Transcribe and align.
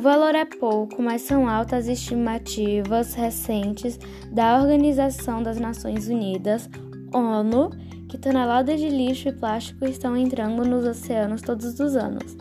valor 0.00 0.34
é 0.34 0.44
pouco, 0.46 1.02
mas 1.02 1.22
são 1.22 1.48
altas 1.48 1.86
estimativas 1.86 3.14
recentes 3.14 3.98
da 4.30 4.58
Organização 4.58 5.42
das 5.42 5.58
Nações 5.58 6.08
Unidas, 6.08 6.68
ONU, 7.12 7.70
que 8.08 8.16
toneladas 8.16 8.80
de 8.80 8.88
lixo 8.88 9.28
e 9.28 9.32
plástico 9.32 9.84
estão 9.84 10.16
entrando 10.16 10.64
nos 10.64 10.86
oceanos 10.86 11.42
todos 11.42 11.78
os 11.78 11.94
anos. 11.94 12.36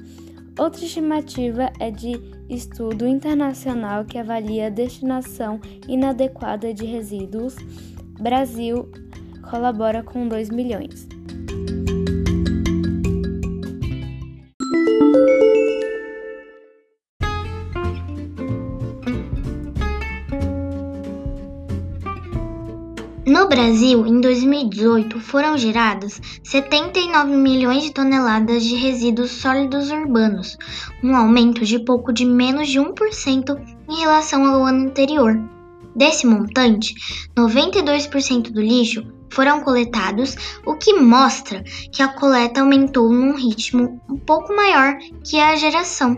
Outra 0.57 0.85
estimativa 0.85 1.71
é 1.79 1.91
de 1.91 2.19
estudo 2.49 3.07
internacional 3.07 4.05
que 4.05 4.17
avalia 4.17 4.67
a 4.67 4.69
destinação 4.69 5.59
inadequada 5.87 6.73
de 6.73 6.85
resíduos. 6.85 7.55
Brasil 8.19 8.89
colabora 9.49 10.03
com 10.03 10.27
2 10.27 10.49
milhões. 10.49 11.07
No 23.25 23.47
Brasil, 23.47 24.03
em 24.07 24.19
2018, 24.19 25.19
foram 25.19 25.55
geradas 25.55 26.19
79 26.43 27.35
milhões 27.35 27.83
de 27.83 27.91
toneladas 27.91 28.63
de 28.63 28.73
resíduos 28.73 29.29
sólidos 29.29 29.91
urbanos, 29.91 30.57
um 31.03 31.15
aumento 31.15 31.63
de 31.63 31.77
pouco 31.77 32.11
de 32.11 32.25
menos 32.25 32.67
de 32.67 32.79
1% 32.79 33.61
em 33.87 33.99
relação 33.99 34.43
ao 34.43 34.65
ano 34.65 34.87
anterior. 34.87 35.39
Desse 35.95 36.25
montante, 36.25 36.95
92% 37.37 38.51
do 38.51 38.59
lixo 38.59 39.05
foram 39.29 39.61
coletados, 39.61 40.35
o 40.65 40.75
que 40.75 40.93
mostra 40.93 41.63
que 41.91 42.01
a 42.01 42.07
coleta 42.07 42.61
aumentou 42.61 43.07
num 43.13 43.35
ritmo 43.35 44.01
um 44.09 44.17
pouco 44.17 44.51
maior 44.55 44.97
que 45.23 45.39
a 45.39 45.55
geração. 45.55 46.17